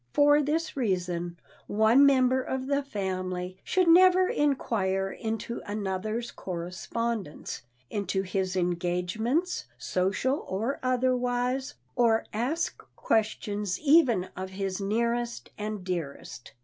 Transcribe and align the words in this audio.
For 0.13 0.41
this 0.41 0.75
reason 0.75 1.37
one 1.67 2.07
member 2.07 2.41
of 2.41 2.65
the 2.65 2.81
family 2.81 3.59
should 3.63 3.87
never 3.87 4.27
inquire 4.27 5.11
into 5.11 5.61
another's 5.67 6.31
correspondence, 6.31 7.61
into 7.91 8.23
his 8.23 8.55
engagements, 8.55 9.65
social 9.77 10.39
or 10.49 10.79
otherwise, 10.81 11.75
or 11.95 12.25
ask 12.33 12.81
questions 12.95 13.79
even 13.79 14.29
of 14.35 14.49
his 14.49 14.81
nearest 14.81 15.51
and 15.55 15.83
dearest. 15.83 16.53